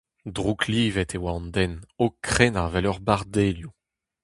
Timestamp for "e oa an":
1.17-1.45